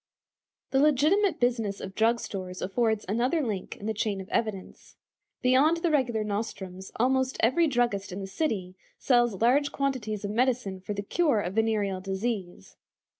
[0.71, 4.95] The legitimate business of drug stores affords another link in the chain of evidence.
[5.43, 10.79] Beyond the regular nostrums, almost every druggist in the city sells large quantities of medicine
[10.81, 12.77] for the cure of venereal disease.